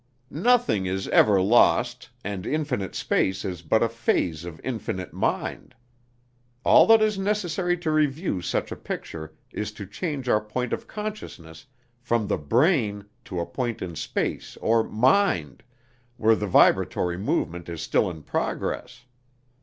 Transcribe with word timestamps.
"Nothing 0.31 0.87
is 0.87 1.07
ever 1.09 1.39
lost, 1.39 2.09
and 2.23 2.47
infinite 2.47 2.95
space 2.95 3.45
is 3.45 3.61
but 3.61 3.83
a 3.83 3.87
phase 3.87 4.45
of 4.45 4.59
infinite 4.63 5.13
mind. 5.13 5.75
All 6.63 6.87
that 6.87 7.03
is 7.03 7.19
necessary 7.19 7.77
to 7.77 7.91
review 7.91 8.41
such 8.41 8.71
a 8.71 8.75
picture 8.75 9.35
is 9.51 9.71
to 9.73 9.85
change 9.85 10.27
our 10.27 10.41
point 10.41 10.73
of 10.73 10.87
consciousness 10.87 11.67
from 11.99 12.25
the 12.25 12.37
brain 12.39 13.05
to 13.25 13.39
a 13.39 13.45
point 13.45 13.79
in 13.83 13.95
space 13.95 14.57
or 14.59 14.83
mind, 14.83 15.61
where 16.17 16.35
the 16.35 16.47
vibratory 16.47 17.19
movement 17.19 17.69
is 17.69 17.79
still 17.79 18.09
in 18.09 18.23
progress. 18.23 19.05